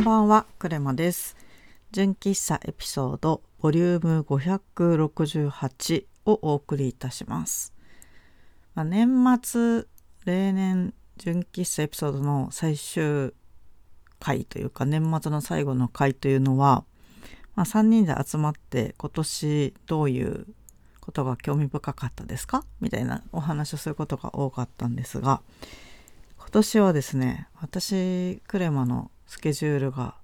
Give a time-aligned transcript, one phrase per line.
[0.00, 1.36] こんばんは、クレマです。
[1.92, 7.74] 純喫茶エピソードボリューム568をお送りいたします。
[8.74, 9.10] まあ、年
[9.42, 9.84] 末、
[10.24, 13.34] 例年、純喫茶エピソードの最終
[14.18, 16.86] 回というか、年末の最後の回というのは、
[17.54, 20.46] まあ、3人で集まって今年どういう
[21.00, 22.64] ことが興味深かったですか？
[22.80, 25.42] みたいなお話をすることが多かったんですが、
[26.38, 30.16] 今年はですね、私、クレマのスケジュールが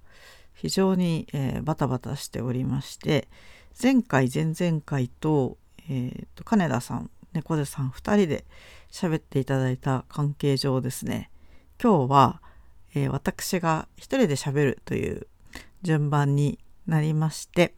[0.53, 3.29] 非常に、えーバタバタしておりまして
[3.81, 5.57] 前回前々回と,、
[5.89, 8.43] えーと金田さん猫背さん2人で
[8.91, 11.31] 喋っていただいた関係上ですね
[11.81, 12.41] 今日は、
[12.95, 15.27] えー私が1人で喋るという
[15.83, 17.75] 順番になりまして、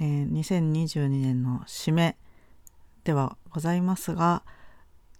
[0.00, 2.16] えー2022年の締め
[3.04, 4.42] ではございますが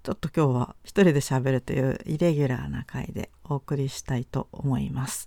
[0.02, 5.26] ちょっと今日は一人で喋るというイレギュラーな回でお送りしたいと思います。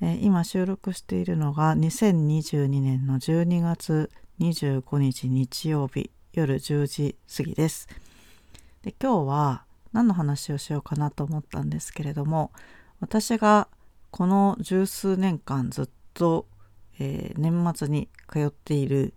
[0.00, 7.88] えー今収録しているのが2022年の12月25日日曜日夜10時過ぎです。
[8.82, 12.52] で今日は何の話をしようかなと思ったんですけれども
[13.00, 13.68] 私が
[14.10, 16.46] この十数年間ずっと、
[16.98, 19.14] えー年末に通っている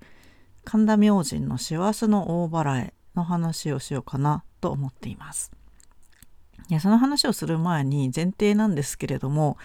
[0.65, 5.51] 神田明神の師走の大払いの話をしようかなと思っています。
[6.69, 9.57] いやその話をする前に前提なんですけれども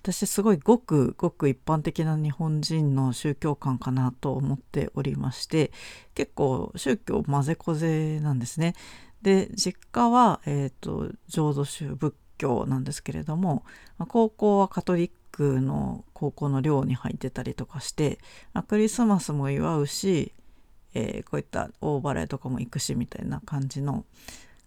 [0.00, 5.70] 私すごいごくごく一般的な日本人の宗教観かなと思っておりまして
[6.16, 8.74] 結構宗教混ぜこぜなんですね。
[9.22, 13.62] で実家は、えー、と浄土宗仏教なんですけれども
[14.08, 18.18] 高校はカトリックの高校の寮に入ってたりとかして、
[18.66, 20.34] クリスマスも祝うし、
[20.94, 24.04] えーこういった大払いとかも行くしみたいな感じの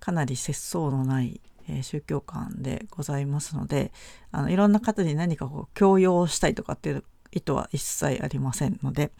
[0.03, 3.94] かなり節操のない、え宗教観でございますので
[4.34, 9.13] あのいろんな方に何かこう強要したいとかっていう意図は一切ありませんので、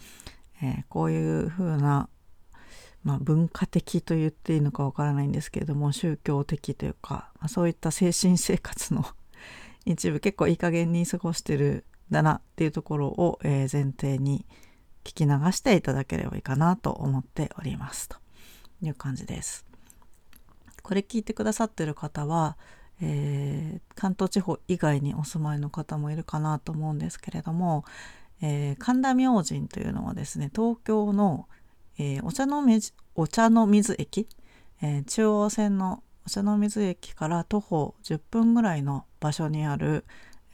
[0.62, 2.10] えーこういうふうな、
[3.06, 9.06] まあ、文化的と言っていいのかわからないんですけれども宗教的というか、まあ、そういった精神生活の
[9.86, 14.46] 一部結構いい加減に過ごしてるだなっていうところを、えー前提に
[15.06, 18.18] 聞き流していただければいいかなと思っておりますと
[18.82, 19.73] いう感じです。
[20.84, 22.58] これ聞いてくださってる方は、
[23.02, 27.86] えー関東地方以外にお住まいの方もいるかなと思うんですけれども、
[28.42, 31.48] えー神田明神というのはですね東京の、
[31.98, 34.28] えーお茶の水お茶の水駅、
[34.82, 40.06] え中央線のお茶の水駅から徒歩10分ぐらいの場所にある、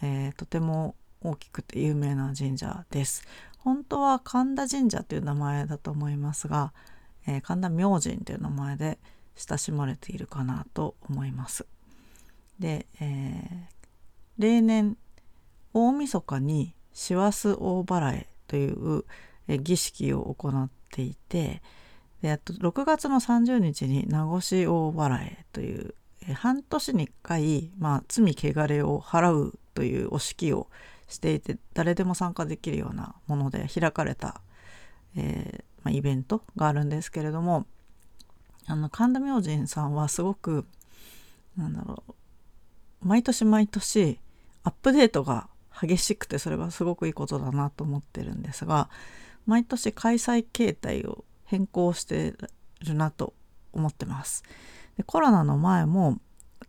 [0.01, 3.23] えとても大きくて有名な神社です。
[3.57, 6.73] 本当は神田神社という名前だと思いますが、
[7.25, 8.99] え神田明神という名前で
[9.47, 11.65] 親しまれているかなと思います。
[12.59, 13.79] で、えー
[14.39, 14.97] 例年
[15.73, 19.03] 大晦日に師走大払いという、
[19.61, 21.61] 儀式を行っていて
[22.21, 25.93] であと6月の30日に名越大払いという、
[26.35, 30.67] 半年に1回、まあ、罪汚れを払うというお式を
[31.07, 34.41] していて誰でも参加できるようなもので開かれた、
[35.15, 37.65] えーまあ、イベントがあるんですけれども
[38.69, 40.65] あの神田明神さんはすごく
[41.57, 42.13] なんだろう
[43.01, 44.19] 毎年毎年
[44.63, 45.47] アップデートが
[45.81, 48.89] 激しくてそれがすごくいいことだなと思ってるんですが
[49.47, 52.35] 毎年開催形態を変更して
[52.81, 53.33] るなと
[53.73, 54.43] 思ってます。
[54.97, 56.19] でコロナの前も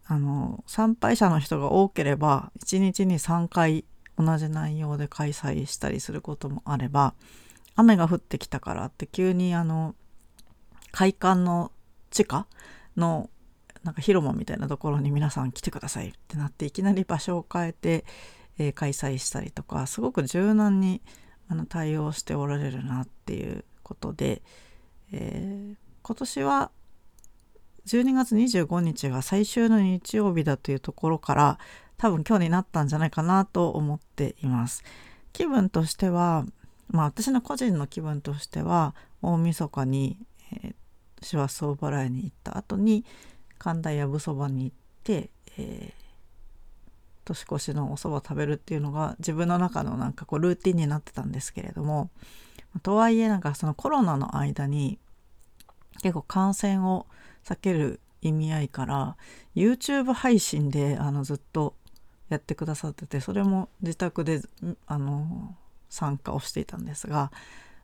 [0.06, 3.84] あの参拝者の人が多ければ1日に3回
[4.16, 7.14] 同じ内容で開催したりすることもあれば
[7.76, 9.94] 雨が降ってきたからって急にあの
[10.92, 11.70] 会館の
[12.10, 12.46] 地下
[12.96, 13.30] の
[13.82, 18.04] なんか広間みたいなところに皆さん来てくださいってなっていきなり場所を変えて、
[18.58, 21.00] えー開催したりとかすごく柔軟に
[21.48, 24.42] あの対応しておられるなっていうことで、
[25.12, 26.70] えー今年は
[27.86, 31.58] 12月25日が最終の日曜日だというところから
[31.98, 34.82] 多分今日になったんじゃないかなと思っています。
[35.32, 36.44] 気分としては
[36.88, 40.18] まあ私の個人の気分としては大晦日に、
[40.52, 40.74] えー
[41.22, 43.04] 師走大払いに行った後に
[43.58, 46.00] 神田やぶそばに行って、えー
[47.24, 52.10] 年越しのお蕎麦食べるっていうのが自分の中のなんかこうルーティンになってたんですけれども
[52.82, 54.98] とはいえなんかそのコロナの間に
[56.02, 57.06] 結構感染を
[57.44, 59.16] 避ける意味合いから
[59.54, 61.74] YouTube 配信であのずっと
[62.28, 64.40] やってくださっててそれも自宅で
[64.86, 65.56] あの
[65.88, 67.32] 参加をしていたんですが、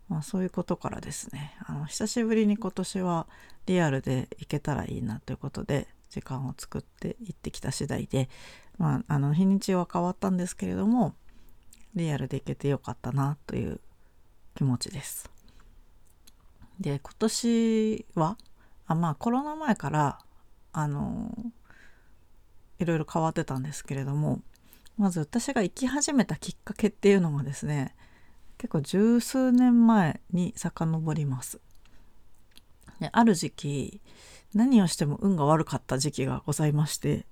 [0.08, 3.26] まあ、そういうことからですねあの久しぶりに今年は
[3.67, 8.29] リアルで行けたらいいなということで時間を作って行ってきた次第で、
[8.79, 11.14] まあ、あの日にちは変わったんですけれども
[11.94, 13.81] リアルで行けてよかったなという
[14.55, 15.31] 気持ちです。
[16.79, 18.37] で今年は
[18.87, 20.19] あまあコロナ前から
[20.73, 21.35] あの
[22.79, 24.43] いろいろ変わってたんですけれども
[24.99, 27.94] まず私が行き始めたきっかけっていうのがですね
[28.58, 31.61] 結構十数年前に遡ります。
[33.12, 34.00] ある時期
[34.55, 37.26] 何をしても運が悪かった時期がございまして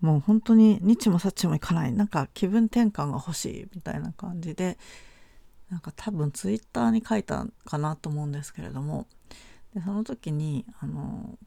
[0.00, 4.78] もう本当に日もさっちもいかないなんか気分転換が欲しいみたいな感じで
[5.70, 9.06] なんか多分ツイッターに書いたかなと思うんですけれども
[9.74, 11.38] でその時にあの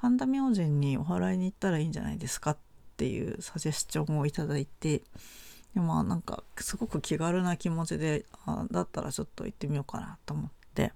[0.00, 2.56] 神田明神にお祓いに行ったらいいんじゃないですかっ
[2.96, 5.02] ていうサジェスチョンをいただいて
[5.74, 10.92] でまあなんかすごく気軽な気持ちであだったらちょっと行ってみようかなと思って。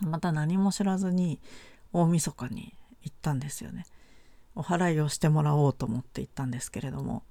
[0.00, 1.40] また何も知らずに
[1.92, 3.86] 大晦日に行ったんですよね。
[4.54, 7.22] お祓いをしてもらおうと思って行ったんですけれども。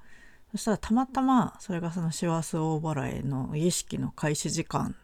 [0.52, 4.96] そしたらたまたまそれがその師走大払いの儀式の開始時間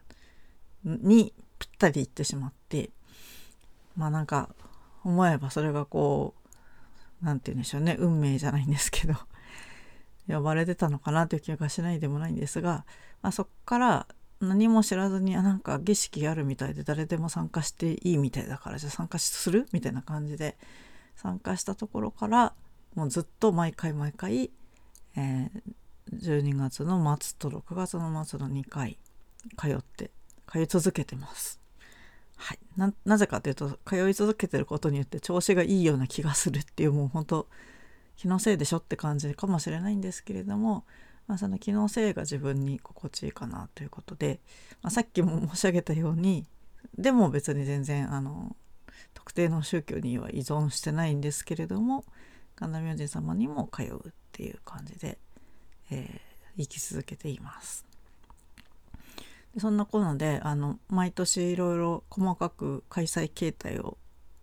[0.84, 2.90] にぴったり行ってしまって
[3.96, 4.50] まあなんか
[5.04, 6.34] 思えばそれがこ
[7.22, 7.96] う何て言うんでしょうね。
[7.98, 9.14] 運命じゃないんですけど。
[10.28, 12.84] 呼ばれてたのかなという気がしないでもないんですが、
[13.22, 14.06] まあ、そっから
[14.40, 20.56] 何も知らずにあなんか儀式あるみたいで誰でも参加していいみたいだからじゃあ参加するみたいな感じで
[21.16, 22.52] 参加したところから
[22.94, 24.50] もうずっと毎回毎回、
[25.16, 25.50] えー、
[26.12, 28.98] 12月の末と6月の末の2回
[29.56, 30.10] 通って
[30.50, 31.60] 通い続けてます。
[32.36, 37.48] はい、ななぜかというと通い続けてることによって調子がいいような気がするっていうもう本当
[38.18, 40.84] 気のせいでしょって感じかもしれないんですけれども、
[41.28, 44.40] まあ、その気のせいが自分に心地いいかなということで、
[44.82, 46.44] まあ、さっきも申し上げたように
[46.98, 48.56] でも別に全然あの
[49.14, 52.04] 特定の宗教には依存してないんですけれども
[52.56, 55.18] 神田明神様にも通うっていう感じで、
[55.92, 57.86] えー、生き続けています。
[59.58, 63.96] そんなこのであの毎年いろいろ細かく開催形態を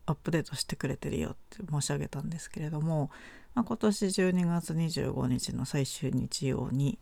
[0.05, 3.09] アップデートしてくれてるよって申し上げたんですけれども、
[3.55, 6.99] まあ、今年12月25日の最終日曜に、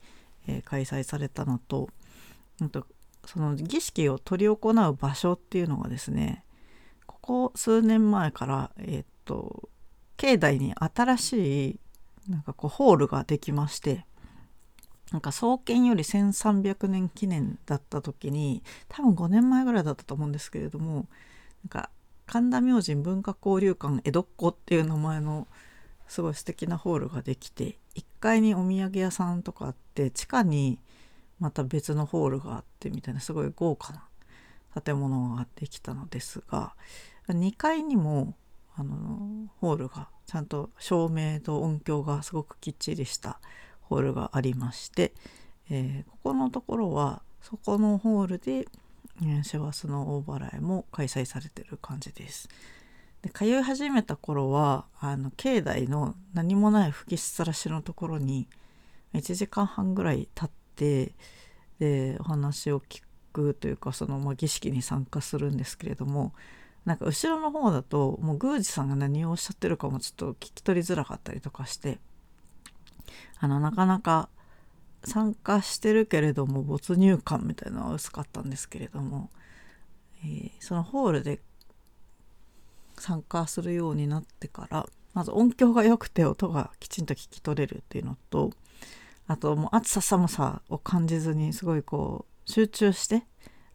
[0.47, 1.89] えー、開催されたのと
[2.71, 2.85] と
[3.25, 6.43] その儀式を執り行う場所っていうのがですね
[7.07, 9.69] ここ数年前からえー、っと
[10.17, 11.79] 境内に新しい
[12.29, 14.05] なんかこうホールができまして
[15.11, 21.89] なんか創建より1300年記念だった時に多分5年前ぐらいだったと思うんですけれどもなんか
[22.25, 25.47] 神田明神文化交流館江戸っ子っていう名前の
[26.13, 30.77] すごい素敵なホールができて1階にお土産屋さんとかあって地下に
[31.39, 34.03] また別のホールがあってみたいなすごい豪華な
[34.79, 36.75] 建物ができたのですが
[37.29, 38.35] 2階にも
[38.75, 43.39] あのホールがちゃんと照明と音響がすごくきっちりした
[43.81, 45.13] ホールがありまして、
[45.71, 48.67] えー、ここのところはそこのホールで
[49.41, 52.49] 師走の大払いも開催されてる感じです。
[53.23, 58.47] で通い始めた頃はあの境内の何もない吹きさらしのところに
[59.13, 61.13] 1時間半ぐらい経って
[61.79, 66.33] でお話を聞くというかその、まあ、儀式に参加するんですけれども
[66.85, 71.99] なんか後ろの方だともう宮司さんが何をおっしゃってるかもちょっと聞き取りづらかったりとかして
[73.39, 74.27] あのなかなか
[75.05, 79.29] 参加してるけれども没入感みたいなのは薄かったんですけれども、
[80.25, 81.39] えー、そのホールで
[83.03, 88.51] 参加するようになってからまず音響が良くて音がきちんと聞き取れるっていうのと
[89.27, 93.23] あともう暑さ寒さを感じずにすごいこう集中して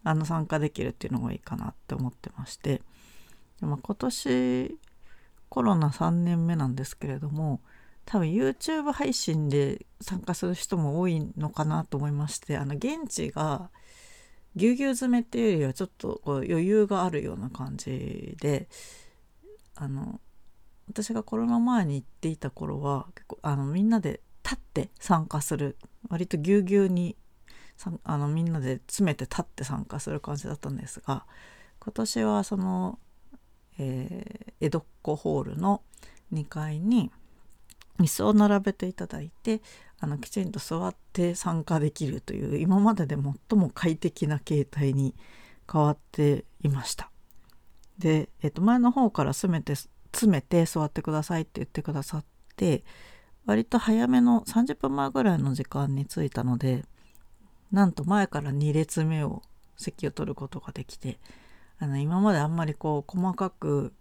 [0.03, 2.81] あの参加できるっていうのがいいかなって思ってまして
[3.61, 4.79] でも今年
[5.51, 7.61] コロナ3年目なんですけれども
[8.07, 13.69] 多分 YouTube 配信で参加する人も多いのかなと思いましてあの現地が
[14.57, 18.69] ぎゅうぎゅう詰めっていうよりはちょっとこう余裕があるような感じで
[19.81, 20.21] あの
[20.89, 25.77] 私がコロナ前に行っていた頃は結構あのみんなで立って参加する
[26.09, 27.17] 割とぎゅうぎゅうに
[28.03, 31.27] あのみんなで詰めて立って参加する感じだったんですが
[31.79, 32.99] 今年はその、
[33.79, 35.83] えー、江戸っ子ホールの
[36.33, 37.13] 2階に
[38.01, 39.61] 椅子を並べていただいて
[40.01, 45.15] あのきちんと座って参加できるという今までで最も快適な形態に
[45.71, 47.11] 変わっていました。
[47.99, 52.25] で、えっと、前の方から詰めて詰めて座ってくださいって言ってくださっ
[52.57, 52.85] て
[53.47, 56.85] 割と早めの30分前ぐらいの時間に着いたので
[57.73, 59.43] なんと前から2列目を
[59.77, 61.19] 席を取ることができて
[61.79, 63.93] あの今まであんまりこう細かく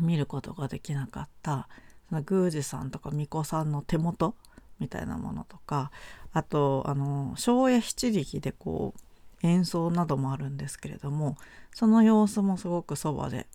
[0.00, 1.68] 見ることができなかった
[2.08, 4.34] その宮司さんとか巫女さんの手元
[4.78, 5.90] みたいなものとか
[6.32, 9.00] あとあの庄屋七力でこう
[9.42, 11.36] 演奏などもあるんですけれども
[11.74, 13.46] その様子もすごくそばで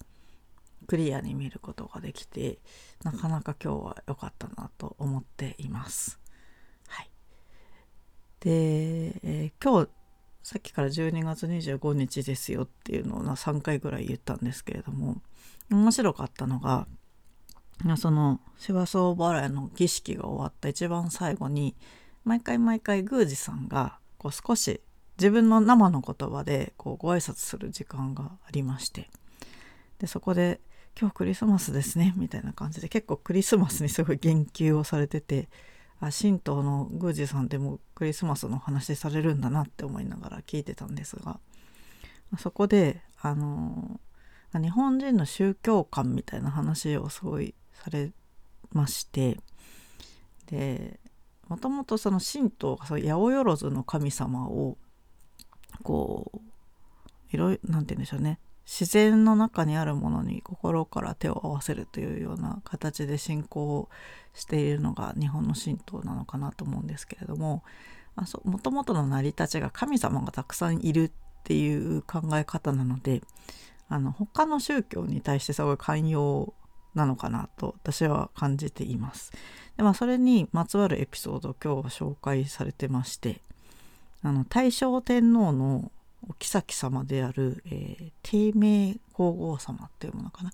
[0.88, 2.60] クリアに見ることができて
[3.04, 6.20] なかなか今日は良かったなと思っています。
[6.88, 7.10] はい、
[8.42, 8.50] で、
[9.24, 9.90] えー、今日
[10.44, 15.22] さっきから12月25日ですよっていうのを3回ぐらい言ったんですけれども
[15.70, 16.88] 面白かったのが
[17.98, 21.76] その手話総払いの儀式が終わった一番最後に
[22.24, 24.82] 毎回毎回宮司さんがこう少し
[25.22, 29.08] 自分の生の言葉でこうご挨拶する時間がありまして。
[30.00, 30.60] でそこで
[31.00, 35.48] 「今日クリスマスですね」みたいな感じで結構クリスマスにすごい言及をされてて
[36.00, 41.40] あ神道の宮司さんでもクリスマスの話されるんだなって思いながら聞いてたんですが
[42.40, 44.00] そこであの
[44.54, 48.12] 日本人の宗教観みたいな話をすごいされ
[48.72, 49.38] まして
[50.48, 51.00] で
[51.48, 54.78] もともとその神道がその八百万の神様を
[55.84, 56.40] こう
[57.32, 63.90] いろいろなんて言うんでしょうね自然の中にあるものに心から手を合わせるというような形で信仰
[64.34, 67.64] しているのが日本の神道なのかなと思うんですけれども
[68.44, 71.12] もともとの成り立ちが神様がたくさんいるっ
[71.44, 73.22] ていう考え方なので
[73.90, 76.54] あの他の宗教に対してすごい寛容
[76.94, 79.32] なのかなと私は感じています。
[79.78, 83.42] でまあ、それにまつわるエピソードを今日は紹介されてまして
[84.24, 85.92] あの大正天皇の
[86.28, 90.52] お妃様である、えー、低迷皇后様っていうものかな？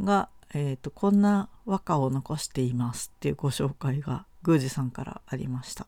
[0.00, 5.86] が、えーと、こんな和歌を残していますっていうご紹介が宮司さんからありました。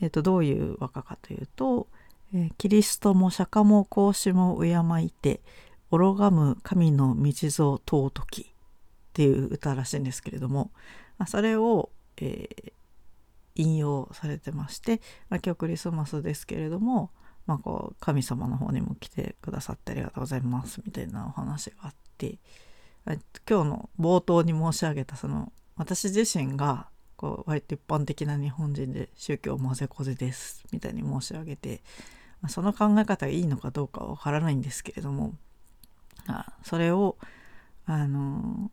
[0.00, 1.88] えーと、どういう和歌かというと
[2.34, 5.40] 「えー、キリストも釈迦も孔子も敬いて
[5.90, 8.46] 愚がむ神の道蔵尊き」っ
[9.12, 10.72] ていう歌らしいんですけれども
[11.28, 12.72] それを、えー、
[13.54, 17.10] 引用されてまして、まあ、今日クリスマスですけれども、
[17.46, 22.38] まあ、こう神様の方にも来てくださってありがとうございますみたいなお話があって
[23.48, 31.82] 今日の冒頭に申し上げたその私自身がこう割と一般的な日本人で宗教混ぜこぜですみたいに申し上げて、
[32.40, 35.34] まあ、その考え方がいいのかどうかはわからないんですけれども
[36.26, 37.16] あそれを
[37.86, 38.70] あの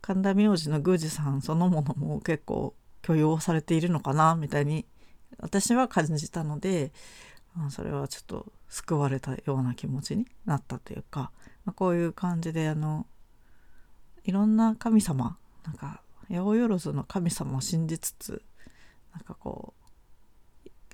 [0.00, 4.86] 神田明神の宮司さんそのものも結構許容されているのかなみたいに
[5.38, 6.92] 私は感じたので
[7.70, 11.32] それはちょっと救われたような気持ちになったというか、
[11.64, 13.06] ま、こういう感じであの
[14.24, 18.42] いろんな神様なんか八百万の神様を信じつつ
[19.12, 19.80] なんかこう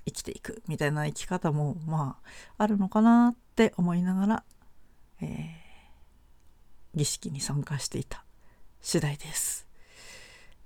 [0.05, 2.17] 生きていくみたいな生き方もま
[2.57, 4.43] ああるのかなって思いながら、
[5.21, 8.23] えー、儀式に参加していた
[8.81, 9.66] 次第です。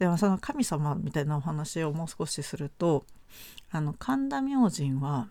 [0.01, 3.05] でもその神様みたいなお話をもう少しすると
[3.69, 5.27] あの神田明神は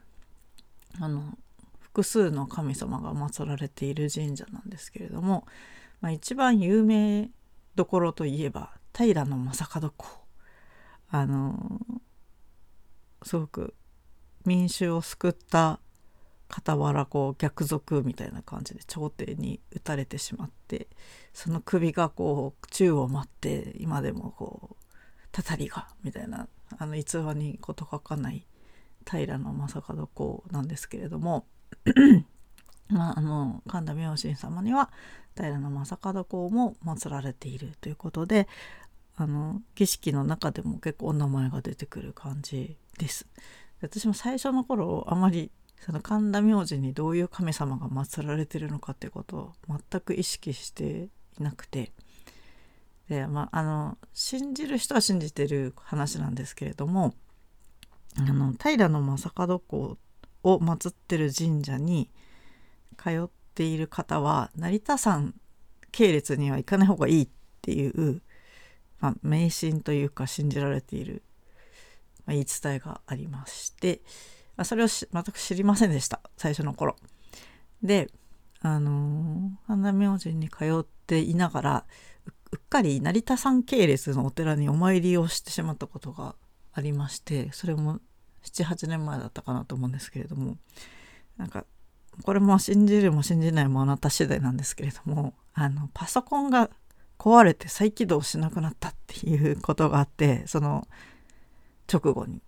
[1.00, 1.36] あの
[1.80, 5.44] 複数の神様が祀られている神社なんですけれども、
[6.00, 7.30] まあ、一番有名
[7.74, 9.50] どころといえば平将門
[9.96, 10.06] 公。
[11.10, 11.80] あの
[13.24, 13.74] すごく
[14.44, 15.80] 民衆を救った
[16.50, 20.88] 傍らこう逆賊みたいな感じで朝廷に撃たれてしまって
[21.32, 24.76] その首がこう宙を舞って今でもこう
[25.32, 28.46] たたりがみたいなあの逸話に事欠かない
[29.08, 31.46] 平将門公なんですけれども
[32.88, 34.90] まあ、あの神田明神様には
[35.36, 38.48] 平将門公も祀られているということで
[39.16, 43.26] あの儀式の中でも結構お名前が出てくる感じです。
[43.82, 51.08] 私も最初の頃あまりその神田明神にどういう神様が祀られてるのかってことを全く意識して
[51.38, 51.92] いなくて。
[53.08, 57.12] でまああの信じる人は信じてる話なんですけれども
[58.16, 59.98] あの平将門公
[60.44, 62.08] を祀ってる神社に
[62.96, 65.34] 通っている方は成田山
[65.90, 67.28] 系列には行かない方がいいっ
[67.62, 68.22] ていう、
[69.00, 71.24] まあ、迷信というか信じられている、
[72.26, 74.02] まあ、言い伝えがありまして。
[74.60, 76.96] まあ、それを全く知りませんでした最初の頃。
[77.82, 78.10] で
[78.60, 81.84] あの神田明神に通っていながら
[82.52, 86.34] うっかり成田山系列のお寺にお参りをしてしまったことが
[86.74, 88.00] ありましてそれも
[88.44, 90.58] 78年前だったかなと思うんですけれども
[91.38, 91.64] なんか
[92.22, 96.68] これも信じるも信じないもあなた次第なんですけれどもあのパソコンが
[97.18, 100.86] 壊れて再起動しなくなったっていうことがあってその
[101.90, 102.42] 直後に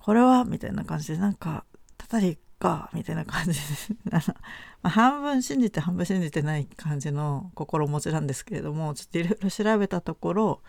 [0.00, 0.44] これは？
[0.44, 1.64] みたいな感じでなんか
[1.96, 2.90] たたりか？
[2.92, 3.58] みたいな感じで
[4.82, 10.62] ま、半分信じて半分信じてない感じの心持ちなんですけれどもちょっといろいろ調べたところ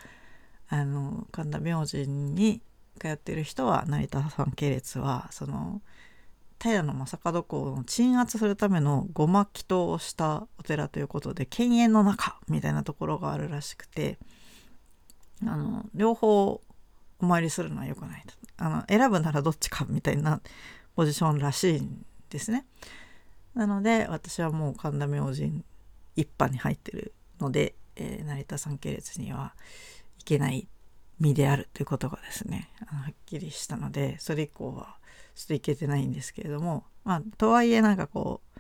[0.70, 2.62] あの神田明神に
[3.00, 5.82] 通っている人は成田山系列はその
[6.62, 14.18] 平将門公を鎮圧するための護摩祈祷をしたお寺ということで犬猿の中みたいなところがあるらしくて
[15.48, 16.62] あの両方
[17.20, 18.34] お参りするのは良くないと。
[18.60, 20.42] あの選ぶならどっちかみたいな
[20.96, 22.66] ポジションらしいんですね。
[23.56, 25.64] なので私はもう神田明神
[26.16, 29.54] 一派に入ってるので、えー、成田山系列には
[30.20, 30.68] いけない
[31.20, 34.98] 身であるということがですねはっきりしたのでそれ以降は
[35.36, 38.60] ちょっといけてないんですけれどもまあとはいえなんかこう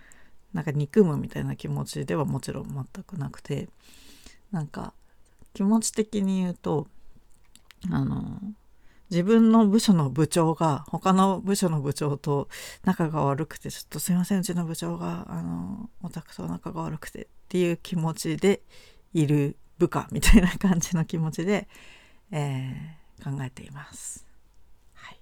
[0.53, 3.70] なんか憎むみたいな気持ちではもちろん全くなくて
[4.51, 4.94] なんか
[5.53, 6.88] 気持ち的に言うと
[7.91, 8.39] あの
[9.09, 12.47] 自分の部署の部長が他の部署の部長と
[12.83, 18.61] 仲が悪くてちょっとすいませんうちの部長があのオタクと仲が悪くてっていう気持ちで
[19.13, 21.67] いる部下みたいな感じの気持ちで、
[22.31, 24.27] えー、考えています。
[24.93, 25.19] はい、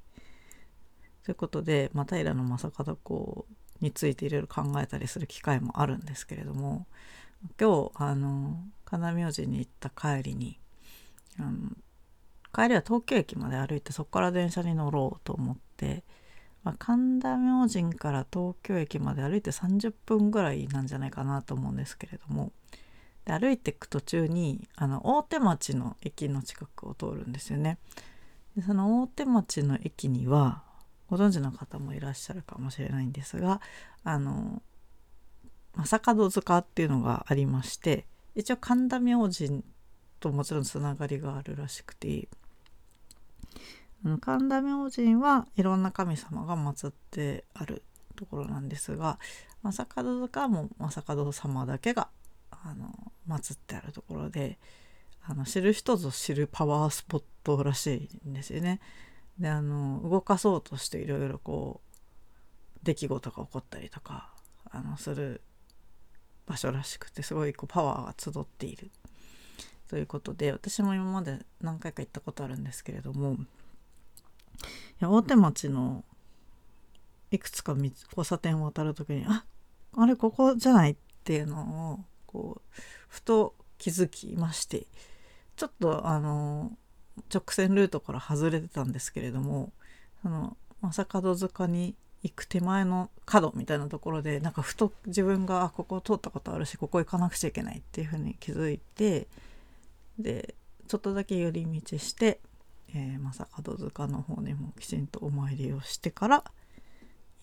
[1.24, 2.58] ということで、まあ、平将門
[3.03, 3.46] 公
[3.79, 6.88] についていろいろ考えたりする機会もあるんですけれども
[7.60, 10.60] 今日あの金明神に行った帰りに
[11.39, 11.70] あの
[12.58, 16.04] 帰りは東京駅まで歩いてそこから電車に乗ろうと思って、
[16.64, 22.52] まあ、神田明神から東京駅まで歩いて30分ぐらいなんじゃないかなと思うんですけれども
[23.26, 27.78] で歩いていく途中にあの大手町の駅の近くを通るんですよね。
[28.56, 30.64] でその大手町の駅には
[31.12, 33.62] ご存知の方もいらっしゃるかもしれないんですが
[34.04, 34.64] あの
[35.86, 39.64] 正門塚っていうのがありまして一応神田明神
[40.20, 42.28] ともちろんつながりがあるらしくて
[44.22, 47.84] 神田明神はいろんな神様が祀ってある
[48.16, 49.19] ところなんですが
[49.63, 52.10] 正門塚も正門様だけが
[52.52, 54.58] あの祀ってあるところで
[55.24, 58.80] あの知る人ぞ知るパワースポットらしいんですよね。
[59.39, 64.34] であの動かそうとしていろいろこう出来事が起こったりとか
[64.72, 65.41] あのする
[66.45, 68.89] 場所らしくてすごいこうパワーが集っている
[69.89, 73.38] ということで私も今まで何回か行ったことあるんですけれども
[75.00, 76.04] や大手町の
[77.32, 79.43] いくつか交差点を渡る時にあ
[79.96, 82.72] あれここじゃないっていうのをこう
[83.10, 84.86] ふと気づきまして
[85.56, 86.72] ちょっとあの
[87.34, 89.72] 直線ルートから外れてたんですけれども
[90.22, 99.28] その正門塚に行く手前の角みたいなところでなんかふと自分があここ通ったことあるしここ行かなくちゃいけないっていうふうに気づいて
[100.20, 100.56] で
[100.88, 102.39] ちょっとだけ寄り道して、
[102.93, 106.43] えー、正門塚の方にもきちんとお参りをしてから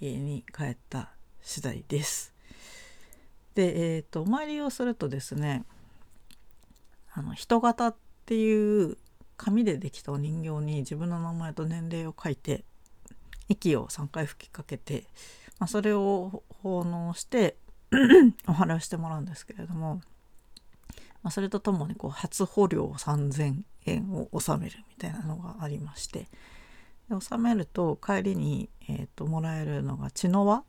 [0.01, 1.11] 家に帰った
[1.43, 2.35] 次第です。
[3.55, 5.65] で、えーと、お参りをするとですね
[7.13, 8.97] あの人型っていう
[9.37, 12.65] 紙でできたお人形に自分の名前と年齢を書いて
[13.49, 15.05] 息を3回吹きかけて、
[15.59, 17.57] まあ、それを奉納して
[18.49, 20.01] お祓いをしてもらうんですけれども、
[21.25, 26.29] まあ、それとともにこう初保料3,000円を納めるみたいなのがありまして
[27.11, 30.65] 納めると帰りに、えーともらえるのが血の輪っ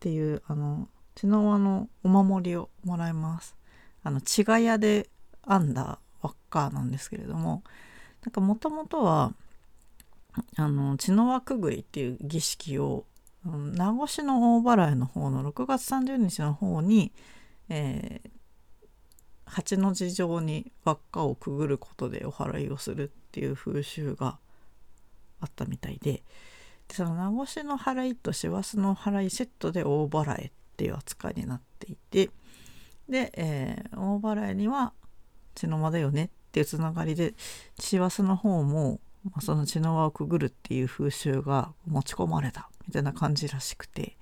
[0.00, 3.56] ていうあの血の輪のお守りをもらいます。
[4.02, 5.08] あの血がやで
[5.48, 7.62] 編んだ輪っかなんですけれども
[8.22, 9.32] なんかもともとは
[10.56, 13.06] あの血の輪くぐりっていう儀式を
[13.44, 17.12] 名護市の大払いの方の6月30日の方に、
[17.68, 18.30] えー、
[19.54, 24.38] 八の字状に輪っかをくぐることでお祓いをするっていう風習が
[25.40, 26.24] あったみたいで
[26.88, 32.30] でその名護市の払いと師走の払いセットで大払いっていう扱いになっていて
[33.08, 34.92] で、えー、大払いには
[35.54, 37.34] 血の間だよねっていうつながりで
[37.78, 38.98] 師走の方も
[39.40, 44.16] その血の輪をくぐるっていう風習が持ち込まれたみたいな感じらしくて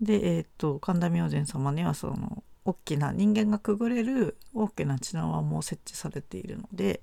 [0.00, 7.02] で、えーと、神田明神様にはその大きな人間がくぐれる大きな血の輪も設置されているので、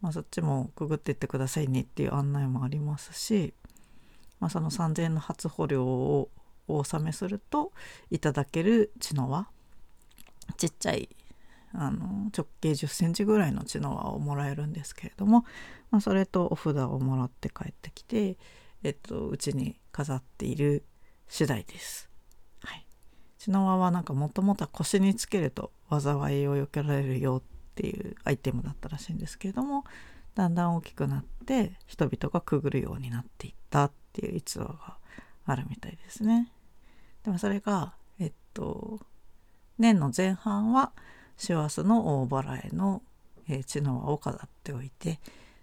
[0.00, 3.54] まあ、そっちもくぐっていってくださいねっていう案内もありますし、
[4.40, 6.30] まあ、その3,000円の初保料を
[6.66, 7.72] お納めすると
[8.10, 9.48] いただける血の輪
[10.56, 11.08] ちっちゃい
[11.72, 15.44] あの直径1 0センチぐらいの血の輪をもらえるんですけれども、
[15.90, 18.36] まあ、それとお札をもらって帰ってきて
[18.82, 20.84] えっとうちに飾っている
[21.28, 22.07] 次第です。
[23.38, 27.42] 血の輪はなんかもともとは腰につけると災いを避けられるよっ
[27.74, 29.84] ていうアイテムだったらしいんですけれども
[30.34, 34.96] だんだん大きくなって人々がくぐるようになっていったっていう逸話が
[35.46, 36.52] あるみたいですね。
[37.24, 39.00] でもそれがえっと
[39.78, 40.92] 年の前半は
[41.36, 43.02] 師走の大払いの、
[43.66, 45.20] 血の輪を飾っておいて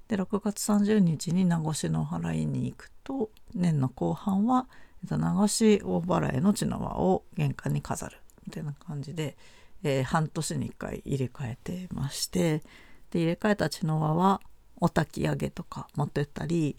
[0.08, 4.68] で6月30日に名越の払いに行くと年の後半は
[5.06, 9.38] 名越大払いの血の輪を玄関に飾るみたいな感じで、
[9.84, 12.64] えー、半年に1回入れ替えてまして
[13.12, 14.42] で入れ替えた血の輪は
[14.82, 16.76] お焚き上げとか持ってったり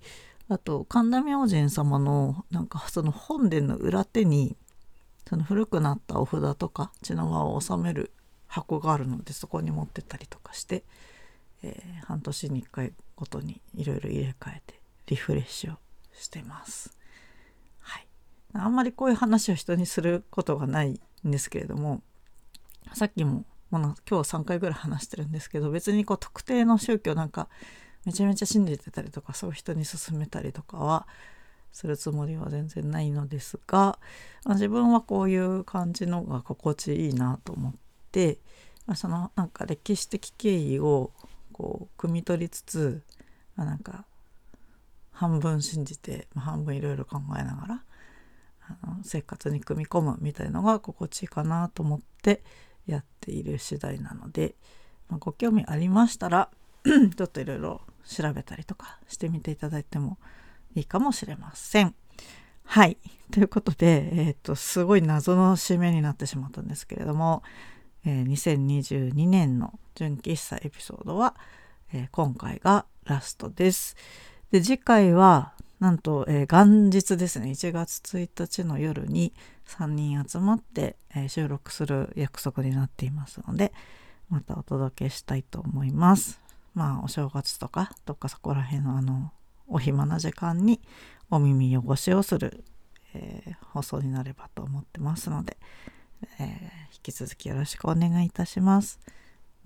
[0.48, 4.56] あと神田明神様のなんかその本殿の裏手に
[5.28, 8.12] その古くなったお札とか血の輪を収める
[8.46, 10.84] 箱があるのでそこに持ってったりとかして、
[11.64, 15.76] えー、半年に1回ごとにいろいろ入れ替えてリフレッシュを
[16.12, 16.96] してます。
[18.64, 22.02] あんまりこういう話を人にすることがないんですけれども
[22.94, 27.48] さっきも今日3回ぐらい話してるんですけど別にこう特定の宗教なんか
[28.04, 31.06] めちゃめちゃ信じてたりとかそういう人に勧めたりとかは
[31.72, 33.98] するつもりは全然ないのですが、
[34.44, 37.74] まあ、自分はこういう感じのが心地いいなと思っ
[38.12, 38.38] て、
[38.86, 41.10] まあ、そのなんか歴史的経緯を
[41.52, 43.02] こう汲み取りつつ、
[43.56, 44.06] まあ、なんか
[45.10, 47.82] 半分信じて、まあ、半分いろいろ考えながら
[49.02, 52.42] 生活に組み込むみたいのが心地いいかなと思って
[52.86, 54.54] やっている次第なので、
[55.08, 56.50] まあ、ご興味ありましたら
[56.84, 60.18] ちょっといろいろ調べたりとかしてみていただいても
[60.74, 61.94] いいかもしれません。
[62.64, 62.98] はい。
[63.32, 67.42] ということで、えっ、ー、と、すごい謎の締めになってしまったんですけれども、
[68.04, 71.34] えー、2022年の純喫茶エピソードは、
[71.92, 73.96] えー、今回がラストです。
[74.50, 79.34] で、次回は、なんと、えー、元日ですね、1月1日の夜に
[79.66, 83.72] 3人集まって、えー、収録する約束になっていますので、
[84.30, 86.40] またお届けしたいと思います。
[86.74, 89.32] まあ、お正月とか、どっかそこら辺のあの、
[89.68, 90.80] お暇な時間に
[91.30, 92.64] お耳汚しをする、
[93.14, 95.56] えー、放送になればと思ってますので、
[96.38, 98.98] えー、引き続きよろしくお願いいたします。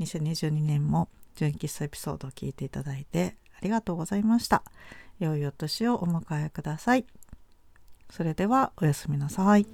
[0.01, 4.63] 2022年も純喫茶エピソードを聞いていただいてありがとうございました。
[5.21, 7.07] 良いお年をお迎えください。
[8.11, 9.67] それではおやすみなさい。